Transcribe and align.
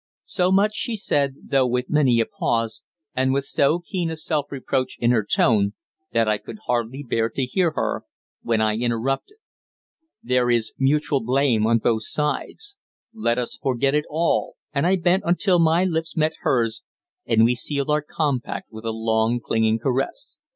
So 0.25 0.51
much 0.51 0.73
she 0.73 0.95
said, 0.95 1.35
though 1.49 1.67
with 1.67 1.87
many 1.91 2.19
a 2.19 2.25
pause, 2.25 2.81
and 3.13 3.31
with 3.31 3.43
so 3.45 3.77
keen 3.77 4.09
a 4.09 4.17
self 4.17 4.51
reproach 4.51 4.97
in 4.99 5.11
her 5.11 5.23
tone 5.23 5.73
that 6.11 6.27
I 6.27 6.39
could 6.39 6.57
hardly 6.65 7.03
bear 7.03 7.29
to 7.29 7.45
hear 7.45 7.73
her, 7.75 8.05
when 8.41 8.61
I 8.61 8.77
interrupted 8.77 9.37
"There 10.23 10.49
is 10.49 10.73
mutual 10.79 11.23
blame 11.23 11.67
on 11.67 11.77
both 11.77 12.05
sides. 12.07 12.77
Let 13.13 13.37
us 13.37 13.59
forget 13.61 13.93
it 13.93 14.05
all," 14.09 14.55
and 14.73 14.87
I 14.87 14.95
bent 14.95 15.21
until 15.23 15.59
my 15.59 15.83
lips 15.83 16.17
met 16.17 16.33
hers 16.39 16.81
and 17.27 17.45
we 17.45 17.53
sealed 17.53 17.91
our 17.91 18.01
compact 18.01 18.71
with 18.71 18.85
a 18.85 18.91
long, 18.91 19.39
clinging 19.39 19.77
caress. 19.77 20.39